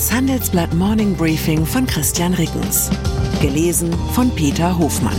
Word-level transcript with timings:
Das 0.00 0.10
Handelsblatt 0.10 0.72
Morning 0.72 1.14
Briefing 1.14 1.66
von 1.66 1.86
Christian 1.86 2.32
Rickens. 2.32 2.88
Gelesen 3.42 3.92
von 4.14 4.34
Peter 4.34 4.78
Hofmann. 4.78 5.14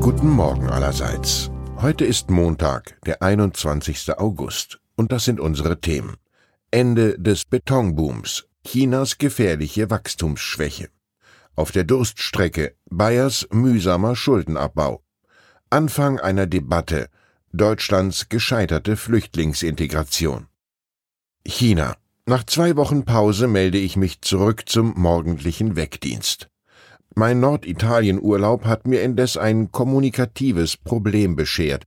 Guten 0.00 0.30
Morgen 0.30 0.68
allerseits. 0.68 1.50
Heute 1.78 2.04
ist 2.04 2.30
Montag, 2.30 2.96
der 3.06 3.20
21. 3.20 4.16
August. 4.16 4.78
Und 4.94 5.10
das 5.10 5.24
sind 5.24 5.40
unsere 5.40 5.80
Themen. 5.80 6.14
Ende 6.70 7.18
des 7.18 7.44
Betonbooms. 7.44 8.46
Chinas 8.64 9.18
gefährliche 9.18 9.90
Wachstumsschwäche. 9.90 10.90
Auf 11.56 11.72
der 11.72 11.82
Durststrecke 11.82 12.76
Bayers 12.88 13.48
mühsamer 13.50 14.14
Schuldenabbau. 14.14 15.02
Anfang 15.70 16.20
einer 16.20 16.46
Debatte 16.46 17.08
Deutschlands 17.54 18.28
gescheiterte 18.28 18.94
Flüchtlingsintegration. 18.98 20.48
China. 21.46 21.96
Nach 22.26 22.44
zwei 22.44 22.76
Wochen 22.76 23.06
Pause 23.06 23.46
melde 23.48 23.78
ich 23.78 23.96
mich 23.96 24.20
zurück 24.20 24.64
zum 24.68 24.92
morgendlichen 24.96 25.74
Wegdienst. 25.74 26.50
Mein 27.14 27.40
Norditalien-Urlaub 27.40 28.66
hat 28.66 28.86
mir 28.86 29.00
indes 29.00 29.38
ein 29.38 29.72
kommunikatives 29.72 30.76
Problem 30.76 31.36
beschert. 31.36 31.84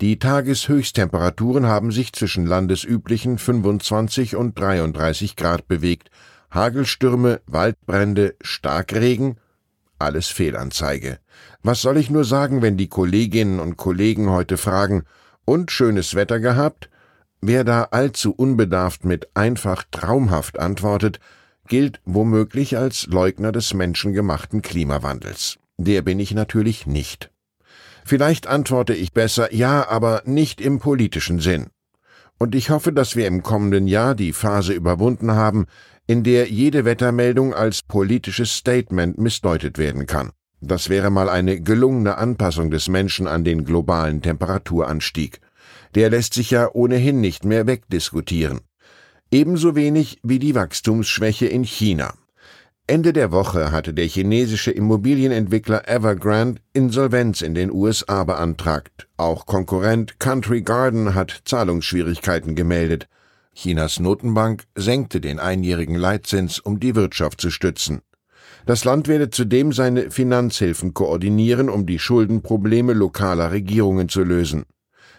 Die 0.00 0.20
Tageshöchsttemperaturen 0.20 1.66
haben 1.66 1.90
sich 1.90 2.12
zwischen 2.12 2.46
landesüblichen 2.46 3.36
25 3.36 4.36
und 4.36 4.56
33 4.56 5.34
Grad 5.34 5.66
bewegt. 5.66 6.10
Hagelstürme, 6.52 7.40
Waldbrände, 7.46 8.36
Starkregen, 8.42 9.39
alles 10.00 10.28
Fehlanzeige. 10.28 11.18
Was 11.62 11.82
soll 11.82 11.96
ich 11.96 12.10
nur 12.10 12.24
sagen, 12.24 12.62
wenn 12.62 12.76
die 12.76 12.88
Kolleginnen 12.88 13.60
und 13.60 13.76
Kollegen 13.76 14.30
heute 14.30 14.56
fragen, 14.56 15.04
und 15.44 15.70
schönes 15.70 16.14
Wetter 16.14 16.40
gehabt? 16.40 16.90
Wer 17.40 17.64
da 17.64 17.84
allzu 17.90 18.32
unbedarft 18.32 19.04
mit 19.04 19.28
einfach 19.34 19.84
traumhaft 19.90 20.58
antwortet, 20.58 21.20
gilt 21.66 22.00
womöglich 22.04 22.76
als 22.76 23.06
Leugner 23.06 23.52
des 23.52 23.74
menschengemachten 23.74 24.62
Klimawandels. 24.62 25.58
Der 25.78 26.02
bin 26.02 26.20
ich 26.20 26.34
natürlich 26.34 26.86
nicht. 26.86 27.30
Vielleicht 28.04 28.46
antworte 28.46 28.94
ich 28.94 29.12
besser 29.12 29.54
ja, 29.54 29.88
aber 29.88 30.22
nicht 30.26 30.60
im 30.60 30.78
politischen 30.78 31.40
Sinn. 31.40 31.68
Und 32.38 32.54
ich 32.54 32.70
hoffe, 32.70 32.92
dass 32.92 33.16
wir 33.16 33.26
im 33.26 33.42
kommenden 33.42 33.86
Jahr 33.86 34.14
die 34.14 34.32
Phase 34.32 34.72
überwunden 34.72 35.32
haben, 35.32 35.66
in 36.10 36.24
der 36.24 36.48
jede 36.50 36.84
Wettermeldung 36.84 37.54
als 37.54 37.82
politisches 37.82 38.56
Statement 38.56 39.16
missdeutet 39.16 39.78
werden 39.78 40.06
kann. 40.06 40.32
Das 40.60 40.88
wäre 40.88 41.08
mal 41.08 41.28
eine 41.28 41.60
gelungene 41.60 42.18
Anpassung 42.18 42.72
des 42.72 42.88
Menschen 42.88 43.28
an 43.28 43.44
den 43.44 43.64
globalen 43.64 44.20
Temperaturanstieg. 44.20 45.38
Der 45.94 46.10
lässt 46.10 46.34
sich 46.34 46.50
ja 46.50 46.68
ohnehin 46.72 47.20
nicht 47.20 47.44
mehr 47.44 47.68
wegdiskutieren. 47.68 48.58
Ebenso 49.30 49.76
wenig 49.76 50.18
wie 50.24 50.40
die 50.40 50.56
Wachstumsschwäche 50.56 51.46
in 51.46 51.62
China. 51.62 52.14
Ende 52.88 53.12
der 53.12 53.30
Woche 53.30 53.70
hatte 53.70 53.94
der 53.94 54.06
chinesische 54.06 54.72
Immobilienentwickler 54.72 55.88
Evergrande 55.88 56.60
Insolvenz 56.72 57.40
in 57.40 57.54
den 57.54 57.70
USA 57.70 58.24
beantragt. 58.24 59.06
Auch 59.16 59.46
Konkurrent 59.46 60.18
Country 60.18 60.62
Garden 60.62 61.14
hat 61.14 61.42
Zahlungsschwierigkeiten 61.44 62.56
gemeldet. 62.56 63.06
Chinas 63.62 64.00
Notenbank 64.00 64.64
senkte 64.74 65.20
den 65.20 65.38
einjährigen 65.38 65.94
Leitzins, 65.94 66.60
um 66.60 66.80
die 66.80 66.94
Wirtschaft 66.94 67.42
zu 67.42 67.50
stützen. 67.50 68.00
Das 68.64 68.86
Land 68.86 69.06
werde 69.06 69.28
zudem 69.28 69.72
seine 69.72 70.10
Finanzhilfen 70.10 70.94
koordinieren, 70.94 71.68
um 71.68 71.84
die 71.84 71.98
Schuldenprobleme 71.98 72.94
lokaler 72.94 73.52
Regierungen 73.52 74.08
zu 74.08 74.22
lösen. 74.24 74.64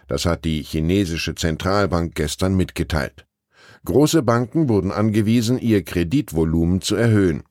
Das 0.08 0.25
hat 0.25 0.44
die 0.44 0.64
chinesische 0.64 1.36
Zentralbank 1.36 2.16
gestern 2.16 2.56
mitgeteilt. 2.56 3.28
Große 3.86 4.23
Banken 4.23 4.70
wurden 4.70 4.92
angewiesen, 4.92 5.60
ihr 5.60 5.83
Kreditvolumen 5.83 6.82
zu 6.82 6.95
erhöhen. 6.95 7.43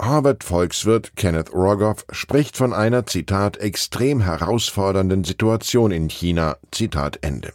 Harvard-Volkswirt 0.00 1.16
Kenneth 1.16 1.52
Rogoff 1.52 2.06
spricht 2.12 2.56
von 2.56 2.72
einer, 2.72 3.06
Zitat, 3.06 3.56
extrem 3.56 4.20
herausfordernden 4.20 5.24
Situation 5.24 5.90
in 5.90 6.06
China, 6.06 6.58
Zitat 6.70 7.18
Ende. 7.22 7.52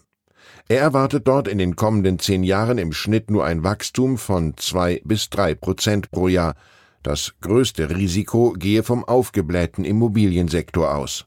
Er 0.68 0.82
erwartet 0.82 1.28
dort 1.28 1.48
in 1.48 1.58
den 1.58 1.76
kommenden 1.76 2.20
zehn 2.20 2.44
Jahren 2.44 2.78
im 2.78 2.94
Schnitt 2.94 3.30
nur 3.30 3.46
ein 3.46 3.64
Wachstum 3.64 4.18
von 4.18 4.56
zwei 4.58 5.02
bis 5.04 5.30
drei 5.30 5.56
Prozent 5.56 6.12
pro 6.12 6.28
Jahr. 6.28 6.56
Das 7.04 7.34
größte 7.42 7.90
Risiko 7.90 8.54
gehe 8.54 8.84
vom 8.84 9.04
aufgeblähten 9.04 9.86
Immobiliensektor 9.86 10.96
aus. 10.96 11.26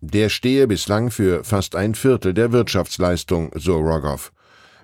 Der 0.00 0.28
stehe 0.28 0.68
bislang 0.68 1.10
für 1.10 1.42
fast 1.42 1.74
ein 1.74 1.94
Viertel 1.94 2.32
der 2.32 2.52
Wirtschaftsleistung, 2.52 3.50
so 3.54 3.76
Rogoff. 3.76 4.32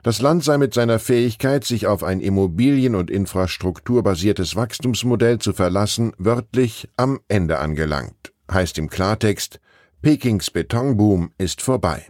Das 0.02 0.20
Land 0.20 0.44
sei 0.44 0.58
mit 0.58 0.74
seiner 0.74 0.98
Fähigkeit, 0.98 1.64
sich 1.64 1.86
auf 1.86 2.02
ein 2.04 2.20
immobilien- 2.20 2.94
und 2.94 3.10
infrastrukturbasiertes 3.10 4.54
Wachstumsmodell 4.54 5.38
zu 5.38 5.54
verlassen, 5.54 6.12
wörtlich 6.18 6.90
am 6.96 7.20
Ende 7.28 7.58
angelangt. 7.58 8.32
Heißt 8.52 8.76
im 8.76 8.90
Klartext, 8.90 9.60
Pekings 10.02 10.50
Betonboom 10.50 11.30
ist 11.38 11.62
vorbei. 11.62 12.04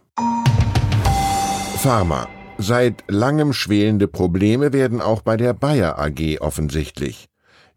Pharma. 1.84 2.30
Seit 2.56 3.04
langem 3.08 3.52
schwelende 3.52 4.08
Probleme 4.08 4.72
werden 4.72 5.02
auch 5.02 5.20
bei 5.20 5.36
der 5.36 5.52
Bayer 5.52 5.98
AG 5.98 6.40
offensichtlich. 6.40 7.26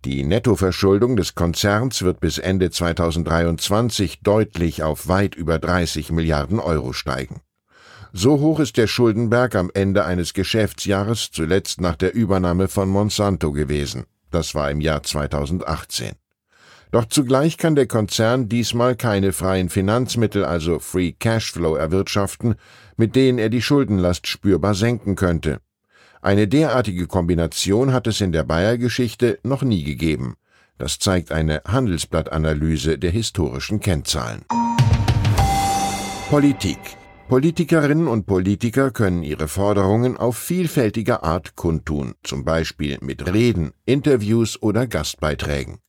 Die 0.05 0.23
Nettoverschuldung 0.23 1.17
des 1.17 1.35
Konzerns 1.35 2.03
wird 2.03 2.21
bis 2.21 2.37
Ende 2.37 2.71
2023 2.71 4.21
deutlich 4.21 4.81
auf 4.81 5.09
weit 5.09 5.35
über 5.35 5.59
30 5.59 6.13
Milliarden 6.13 6.61
Euro 6.61 6.93
steigen. 6.93 7.41
So 8.13 8.39
hoch 8.39 8.61
ist 8.61 8.77
der 8.77 8.87
Schuldenberg 8.87 9.55
am 9.55 9.69
Ende 9.73 10.05
eines 10.05 10.33
Geschäftsjahres 10.33 11.31
zuletzt 11.31 11.81
nach 11.81 11.97
der 11.97 12.15
Übernahme 12.15 12.69
von 12.69 12.87
Monsanto 12.87 13.51
gewesen. 13.51 14.05
Das 14.31 14.55
war 14.55 14.71
im 14.71 14.79
Jahr 14.79 15.03
2018. 15.03 16.13
Doch 16.91 17.05
zugleich 17.05 17.57
kann 17.57 17.75
der 17.75 17.87
Konzern 17.87 18.47
diesmal 18.47 18.95
keine 18.95 19.33
freien 19.33 19.69
Finanzmittel, 19.69 20.45
also 20.45 20.79
Free 20.79 21.11
Cashflow, 21.11 21.75
erwirtschaften, 21.75 22.55
mit 22.95 23.15
denen 23.15 23.39
er 23.39 23.49
die 23.49 23.61
Schuldenlast 23.61 24.27
spürbar 24.27 24.73
senken 24.73 25.15
könnte. 25.15 25.59
Eine 26.21 26.47
derartige 26.47 27.07
Kombination 27.07 27.93
hat 27.93 28.07
es 28.07 28.21
in 28.21 28.31
der 28.31 28.43
Bayer-Geschichte 28.43 29.39
noch 29.43 29.61
nie 29.63 29.83
gegeben. 29.83 30.35
Das 30.77 30.99
zeigt 30.99 31.31
eine 31.31 31.61
Handelsblattanalyse 31.67 32.97
der 32.97 33.11
historischen 33.11 33.79
Kennzahlen. 33.79 34.45
Politik. 36.29 36.79
Politikerinnen 37.27 38.07
und 38.07 38.25
Politiker 38.25 38.91
können 38.91 39.23
ihre 39.23 39.47
Forderungen 39.47 40.15
auf 40.15 40.37
vielfältige 40.37 41.23
Art 41.23 41.55
kundtun, 41.55 42.15
zum 42.23 42.45
Beispiel 42.45 42.97
mit 43.01 43.33
Reden, 43.33 43.73
Interviews 43.85 44.61
oder 44.61 44.87
Gastbeiträgen. 44.87 45.79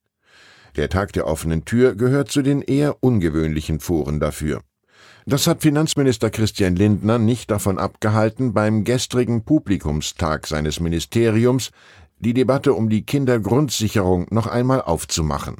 Der 0.77 0.89
Tag 0.89 1.12
der 1.12 1.27
offenen 1.27 1.65
Tür 1.65 1.95
gehört 1.95 2.31
zu 2.31 2.43
den 2.43 2.62
eher 2.62 2.97
ungewöhnlichen 3.03 3.81
Foren 3.81 4.21
dafür. 4.21 4.61
Das 5.27 5.47
hat 5.47 5.62
Finanzminister 5.62 6.31
Christian 6.31 6.77
Lindner 6.77 7.19
nicht 7.19 7.51
davon 7.51 7.79
abgehalten, 7.79 8.55
beim 8.55 8.84
gestrigen 8.84 9.45
Publikumstag 9.45 10.47
seines 10.47 10.81
Ministeriums 10.81 11.71
die 12.21 12.34
Debatte 12.34 12.73
um 12.73 12.89
die 12.89 13.05
Kindergrundsicherung 13.05 14.27
noch 14.31 14.47
einmal 14.47 14.83
aufzumachen. 14.83 15.57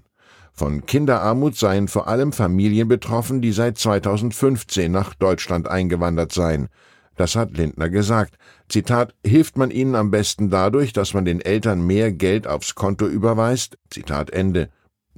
Von 0.53 0.87
Kinderarmut 0.87 1.57
seien 1.57 1.87
vor 1.87 2.09
allem 2.09 2.33
Familien 2.33 2.89
betroffen, 2.89 3.41
die 3.41 3.53
seit 3.53 3.79
2015 3.79 4.91
nach 4.91 5.15
Deutschland 5.15 5.69
eingewandert 5.69 6.33
seien. 6.33 6.69
Das 7.15 7.37
hat 7.37 7.57
Lindner 7.57 7.91
gesagt. 7.91 8.39
Zitat, 8.69 9.15
hilft 9.25 9.57
man 9.57 9.71
ihnen 9.71 9.95
am 9.95 10.11
besten 10.11 10.51
dadurch, 10.51 10.93
dass 10.93 11.15
man 11.15 11.25
den 11.25 11.41
Eltern 11.41 11.87
mehr 11.87 12.11
Geld 12.11 12.47
aufs 12.47 12.75
Konto 12.75 13.07
überweist? 13.07 13.79
Zitat 13.91 14.31
Ende. 14.31 14.71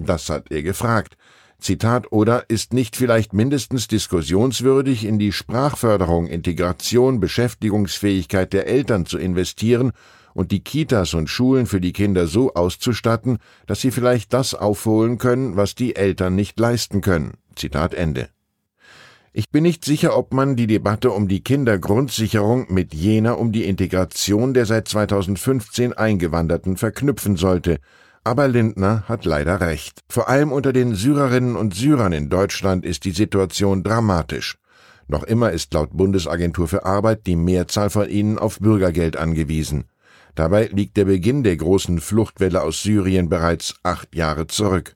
Das 0.05 0.29
hat 0.29 0.51
er 0.51 0.63
gefragt. 0.63 1.17
Zitat 1.59 2.11
oder 2.11 2.49
ist 2.49 2.73
nicht 2.73 2.95
vielleicht 2.95 3.33
mindestens 3.33 3.87
diskussionswürdig, 3.87 5.05
in 5.05 5.19
die 5.19 5.31
Sprachförderung, 5.31 6.27
Integration, 6.27 7.19
Beschäftigungsfähigkeit 7.19 8.51
der 8.51 8.67
Eltern 8.67 9.05
zu 9.05 9.19
investieren 9.19 9.91
und 10.33 10.51
die 10.51 10.63
Kitas 10.63 11.13
und 11.13 11.29
Schulen 11.29 11.67
für 11.67 11.79
die 11.79 11.93
Kinder 11.93 12.25
so 12.25 12.53
auszustatten, 12.53 13.37
dass 13.67 13.81
sie 13.81 13.91
vielleicht 13.91 14.33
das 14.33 14.55
aufholen 14.55 15.17
können, 15.17 15.55
was 15.55 15.75
die 15.75 15.95
Eltern 15.95 16.35
nicht 16.35 16.59
leisten 16.59 17.01
können. 17.01 17.33
Zitat 17.55 17.93
Ende. 17.93 18.29
Ich 19.33 19.49
bin 19.49 19.63
nicht 19.63 19.85
sicher, 19.85 20.17
ob 20.17 20.33
man 20.33 20.57
die 20.57 20.67
Debatte 20.67 21.11
um 21.11 21.29
die 21.29 21.41
Kindergrundsicherung 21.41 22.73
mit 22.73 22.93
jener 22.93 23.37
um 23.37 23.53
die 23.53 23.63
Integration 23.63 24.53
der 24.53 24.65
seit 24.65 24.89
2015 24.89 25.93
Eingewanderten 25.93 26.75
verknüpfen 26.75 27.37
sollte, 27.37 27.79
aber 28.23 28.47
Lindner 28.47 29.03
hat 29.07 29.25
leider 29.25 29.61
recht. 29.61 30.01
Vor 30.09 30.29
allem 30.29 30.51
unter 30.51 30.73
den 30.73 30.95
Syrerinnen 30.95 31.55
und 31.55 31.73
Syrern 31.73 32.13
in 32.13 32.29
Deutschland 32.29 32.85
ist 32.85 33.05
die 33.05 33.11
Situation 33.11 33.83
dramatisch. 33.83 34.57
Noch 35.07 35.23
immer 35.23 35.51
ist 35.51 35.73
laut 35.73 35.89
Bundesagentur 35.91 36.67
für 36.67 36.85
Arbeit 36.85 37.25
die 37.27 37.35
Mehrzahl 37.35 37.89
von 37.89 38.07
ihnen 38.09 38.37
auf 38.37 38.59
Bürgergeld 38.59 39.17
angewiesen. 39.17 39.85
Dabei 40.35 40.67
liegt 40.67 40.95
der 40.97 41.05
Beginn 41.05 41.43
der 41.43 41.57
großen 41.57 41.99
Fluchtwelle 41.99 42.61
aus 42.61 42.83
Syrien 42.83 43.27
bereits 43.27 43.75
acht 43.83 44.15
Jahre 44.15 44.47
zurück. 44.47 44.95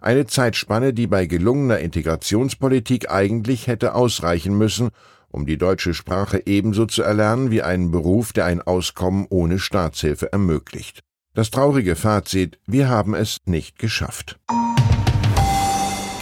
Eine 0.00 0.26
Zeitspanne, 0.26 0.94
die 0.94 1.06
bei 1.06 1.26
gelungener 1.26 1.80
Integrationspolitik 1.80 3.10
eigentlich 3.10 3.66
hätte 3.66 3.94
ausreichen 3.94 4.56
müssen, 4.56 4.88
um 5.28 5.44
die 5.44 5.58
deutsche 5.58 5.92
Sprache 5.92 6.42
ebenso 6.46 6.86
zu 6.86 7.02
erlernen 7.02 7.50
wie 7.50 7.62
einen 7.62 7.90
Beruf, 7.90 8.32
der 8.32 8.46
ein 8.46 8.62
Auskommen 8.62 9.26
ohne 9.28 9.58
Staatshilfe 9.58 10.32
ermöglicht. 10.32 11.02
Das 11.32 11.52
traurige 11.52 11.94
Fazit, 11.94 12.58
wir 12.66 12.88
haben 12.88 13.14
es 13.14 13.38
nicht 13.44 13.78
geschafft. 13.78 14.40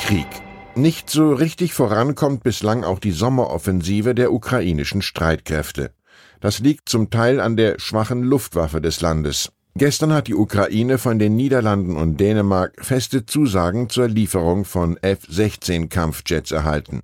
Krieg. 0.02 0.26
Nicht 0.74 1.08
so 1.08 1.32
richtig 1.32 1.72
vorankommt 1.72 2.42
bislang 2.42 2.84
auch 2.84 2.98
die 2.98 3.12
Sommeroffensive 3.12 4.14
der 4.14 4.32
ukrainischen 4.32 5.00
Streitkräfte. 5.00 5.92
Das 6.40 6.58
liegt 6.58 6.90
zum 6.90 7.08
Teil 7.08 7.40
an 7.40 7.56
der 7.56 7.80
schwachen 7.80 8.22
Luftwaffe 8.22 8.82
des 8.82 9.00
Landes. 9.00 9.50
Gestern 9.74 10.12
hat 10.12 10.26
die 10.26 10.34
Ukraine 10.34 10.98
von 10.98 11.18
den 11.18 11.36
Niederlanden 11.36 11.96
und 11.96 12.18
Dänemark 12.18 12.74
feste 12.84 13.24
Zusagen 13.24 13.88
zur 13.88 14.08
Lieferung 14.08 14.66
von 14.66 14.98
F-16 14.98 15.88
Kampfjets 15.88 16.52
erhalten. 16.52 17.00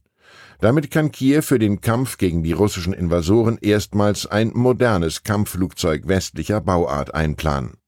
Damit 0.61 0.91
kann 0.91 1.11
Kiew 1.11 1.43
für 1.43 1.59
den 1.59 1.81
Kampf 1.81 2.19
gegen 2.19 2.43
die 2.43 2.53
russischen 2.53 2.93
Invasoren 2.93 3.59
erstmals 3.61 4.27
ein 4.27 4.51
modernes 4.55 5.23
Kampfflugzeug 5.23 6.07
westlicher 6.07 6.61
Bauart 6.61 7.15
einplanen. 7.15 7.79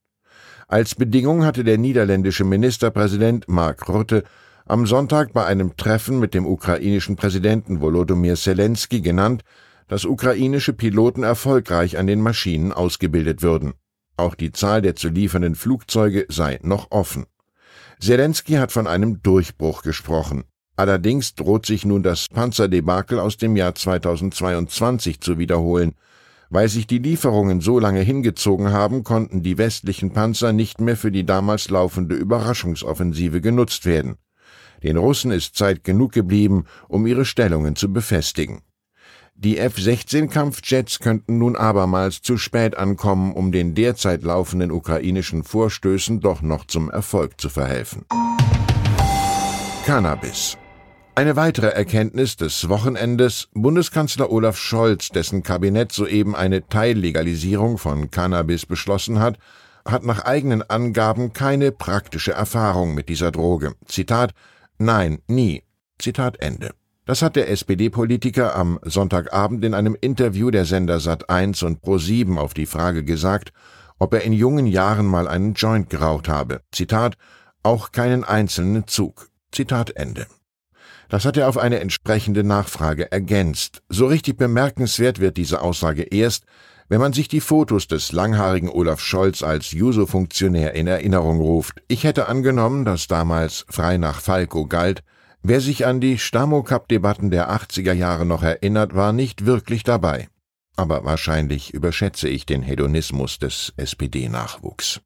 Als 0.69 0.95
Bedingung 0.95 1.45
hatte 1.45 1.63
der 1.63 1.77
niederländische 1.77 2.43
Ministerpräsident 2.43 3.47
Mark 3.47 3.87
Rutte 3.87 4.25
am 4.65 4.85
Sonntag 4.85 5.31
bei 5.31 5.45
einem 5.45 5.77
Treffen 5.77 6.19
mit 6.19 6.33
dem 6.33 6.45
ukrainischen 6.45 7.15
Präsidenten 7.15 7.79
Volodymyr 7.79 8.35
Zelensky 8.35 8.99
genannt, 8.99 9.43
dass 9.87 10.03
ukrainische 10.03 10.73
Piloten 10.73 11.23
erfolgreich 11.23 11.97
an 11.97 12.05
den 12.05 12.19
Maschinen 12.19 12.73
ausgebildet 12.73 13.41
würden. 13.41 13.75
Auch 14.17 14.35
die 14.35 14.51
Zahl 14.51 14.81
der 14.81 14.97
zu 14.97 15.07
liefernden 15.07 15.55
Flugzeuge 15.55 16.25
sei 16.27 16.59
noch 16.63 16.91
offen. 16.91 17.27
Zelensky 18.01 18.55
hat 18.55 18.73
von 18.73 18.87
einem 18.87 19.23
Durchbruch 19.23 19.83
gesprochen. 19.83 20.43
Allerdings 20.75 21.33
droht 21.35 21.65
sich 21.65 21.85
nun 21.85 22.03
das 22.03 22.27
Panzerdebakel 22.27 23.21
aus 23.21 23.37
dem 23.37 23.55
Jahr 23.55 23.73
2022 23.73 25.21
zu 25.21 25.37
wiederholen. 25.37 25.93
Weil 26.49 26.69
sich 26.69 26.87
die 26.87 26.99
Lieferungen 26.99 27.59
so 27.61 27.79
lange 27.79 28.01
hingezogen 28.01 28.71
haben, 28.71 29.03
konnten 29.03 29.43
die 29.43 29.57
westlichen 29.57 30.11
Panzer 30.11 30.53
nicht 30.53 30.79
mehr 30.79 30.95
für 30.95 31.11
die 31.11 31.25
damals 31.25 31.69
laufende 31.69 32.15
Überraschungsoffensive 32.15 33.41
genutzt 33.41 33.85
werden. 33.85 34.15
Den 34.83 34.97
Russen 34.97 35.31
ist 35.31 35.55
Zeit 35.55 35.83
genug 35.83 36.11
geblieben, 36.11 36.65
um 36.87 37.07
ihre 37.07 37.25
Stellungen 37.25 37.75
zu 37.75 37.91
befestigen. 37.91 38.61
Die 39.39 39.59
F-16-Kampfjets 39.59 40.99
könnten 40.99 41.37
nun 41.37 41.55
abermals 41.55 42.23
zu 42.23 42.37
spät 42.37 42.75
ankommen, 42.75 43.33
um 43.33 43.51
den 43.51 43.75
derzeit 43.75 44.23
laufenden 44.23 44.71
ukrainischen 44.71 45.43
Vorstößen 45.43 46.21
doch 46.21 46.41
noch 46.41 46.65
zum 46.65 46.89
Erfolg 46.89 47.39
zu 47.39 47.49
verhelfen. 47.49 48.05
Cannabis. 49.85 50.57
Eine 51.17 51.35
weitere 51.35 51.69
Erkenntnis 51.69 52.35
des 52.35 52.69
Wochenendes 52.69 53.49
Bundeskanzler 53.55 54.31
Olaf 54.31 54.55
Scholz, 54.55 55.09
dessen 55.09 55.41
Kabinett 55.41 55.91
soeben 55.91 56.35
eine 56.35 56.67
Teillegalisierung 56.67 57.79
von 57.79 58.11
Cannabis 58.11 58.67
beschlossen 58.67 59.19
hat, 59.19 59.39
hat 59.83 60.03
nach 60.03 60.25
eigenen 60.25 60.61
Angaben 60.61 61.33
keine 61.33 61.71
praktische 61.71 62.33
Erfahrung 62.33 62.93
mit 62.93 63.09
dieser 63.09 63.31
Droge. 63.31 63.73
Zitat 63.87 64.35
Nein, 64.77 65.17
nie. 65.25 65.63
Zitat 65.97 66.39
Ende. 66.39 66.75
Das 67.05 67.23
hat 67.23 67.35
der 67.35 67.49
SPD-Politiker 67.49 68.55
am 68.55 68.79
Sonntagabend 68.83 69.65
in 69.65 69.73
einem 69.73 69.97
Interview 69.99 70.51
der 70.51 70.65
Sender 70.65 70.97
Sat1 70.97 71.65
und 71.65 71.81
Pro7 71.81 72.37
auf 72.37 72.53
die 72.53 72.67
Frage 72.67 73.03
gesagt, 73.03 73.53
ob 73.97 74.13
er 74.13 74.21
in 74.21 74.33
jungen 74.33 74.67
Jahren 74.67 75.07
mal 75.07 75.27
einen 75.27 75.55
Joint 75.55 75.89
geraucht 75.89 76.29
habe. 76.29 76.61
Zitat, 76.71 77.17
auch 77.63 77.91
keinen 77.91 78.23
einzelnen 78.23 78.85
Zug. 78.85 79.29
Zitat 79.51 79.95
Ende. 79.95 80.27
Das 81.09 81.25
hat 81.25 81.37
er 81.37 81.47
auf 81.47 81.57
eine 81.57 81.79
entsprechende 81.79 82.43
Nachfrage 82.43 83.11
ergänzt. 83.11 83.81
So 83.89 84.07
richtig 84.07 84.37
bemerkenswert 84.37 85.19
wird 85.19 85.37
diese 85.37 85.61
Aussage 85.61 86.03
erst, 86.03 86.43
wenn 86.89 86.99
man 86.99 87.13
sich 87.13 87.27
die 87.27 87.41
Fotos 87.41 87.87
des 87.87 88.11
langhaarigen 88.11 88.69
Olaf 88.69 89.01
Scholz 89.01 89.43
als 89.43 89.71
Juso-Funktionär 89.71 90.73
in 90.73 90.87
Erinnerung 90.87 91.39
ruft. 91.39 91.81
Ich 91.87 92.03
hätte 92.03 92.27
angenommen, 92.27 92.85
dass 92.85 93.07
damals 93.07 93.65
frei 93.69 93.97
nach 93.97 94.21
Falco 94.21 94.65
galt, 94.65 95.03
Wer 95.49 95.61
sich 95.61 95.85
an 95.85 96.01
die 96.01 96.17
Stamocup-Debatten 96.17 97.29
der 97.29 97.49
80er 97.49 97.93
Jahre 97.93 98.25
noch 98.25 98.43
erinnert, 98.43 98.95
war 98.95 99.13
nicht 99.13 99.45
wirklich 99.45 99.83
dabei. 99.83 100.27
Aber 100.75 101.05
wahrscheinlich 101.05 101.73
überschätze 101.73 102.27
ich 102.27 102.45
den 102.45 102.61
Hedonismus 102.61 103.39
des 103.39 103.71
SPD-Nachwuchs. 103.77 104.99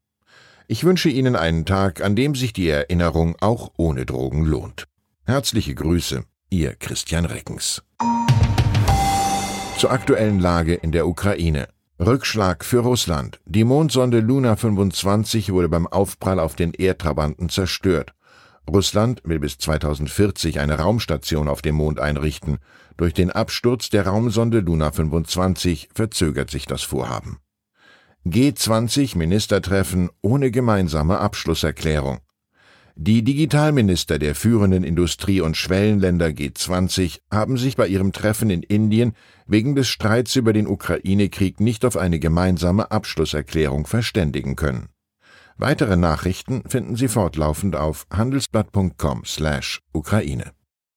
Ich 0.66 0.82
wünsche 0.82 1.10
Ihnen 1.10 1.36
einen 1.36 1.64
Tag, 1.64 2.02
an 2.02 2.16
dem 2.16 2.34
sich 2.34 2.52
die 2.52 2.68
Erinnerung 2.68 3.36
auch 3.40 3.70
ohne 3.76 4.04
Drogen 4.04 4.44
lohnt. 4.44 4.88
Herzliche 5.24 5.76
Grüße, 5.76 6.24
Ihr 6.50 6.74
Christian 6.74 7.26
Reckens. 7.26 7.80
Zur 9.78 9.92
aktuellen 9.92 10.40
Lage 10.40 10.74
in 10.74 10.90
der 10.90 11.06
Ukraine. 11.06 11.68
Rückschlag 12.00 12.64
für 12.64 12.80
Russland. 12.80 13.40
Die 13.46 13.62
Mondsonde 13.62 14.18
Luna 14.18 14.56
25 14.56 15.52
wurde 15.52 15.68
beim 15.68 15.86
Aufprall 15.86 16.40
auf 16.40 16.56
den 16.56 16.74
Erdtrabanten 16.74 17.50
zerstört. 17.50 18.14
Russland 18.68 19.22
will 19.24 19.38
bis 19.38 19.58
2040 19.58 20.58
eine 20.58 20.80
Raumstation 20.80 21.46
auf 21.46 21.62
dem 21.62 21.76
Mond 21.76 22.00
einrichten. 22.00 22.58
Durch 22.96 23.14
den 23.14 23.30
Absturz 23.30 23.90
der 23.90 24.08
Raumsonde 24.08 24.58
Luna 24.58 24.90
25 24.90 25.90
verzögert 25.94 26.50
sich 26.50 26.66
das 26.66 26.82
Vorhaben. 26.82 27.38
G20 28.26 29.16
Ministertreffen 29.16 30.10
ohne 30.20 30.50
gemeinsame 30.50 31.18
Abschlusserklärung. 31.18 32.18
Die 32.94 33.24
Digitalminister 33.24 34.18
der 34.18 34.34
führenden 34.34 34.84
Industrie- 34.84 35.40
und 35.40 35.56
Schwellenländer 35.56 36.26
G20 36.26 37.20
haben 37.30 37.56
sich 37.56 37.76
bei 37.76 37.88
ihrem 37.88 38.12
Treffen 38.12 38.50
in 38.50 38.62
Indien 38.62 39.14
wegen 39.46 39.74
des 39.74 39.88
Streits 39.88 40.36
über 40.36 40.52
den 40.52 40.66
Ukraine-Krieg 40.66 41.58
nicht 41.58 41.86
auf 41.86 41.96
eine 41.96 42.18
gemeinsame 42.18 42.90
Abschlusserklärung 42.90 43.86
verständigen 43.86 44.56
können. 44.56 44.90
Weitere 45.56 45.96
Nachrichten 45.96 46.64
finden 46.68 46.96
Sie 46.96 47.08
fortlaufend 47.08 47.76
auf 47.76 48.06
handelsblatt.com/Ukraine. 48.10 50.52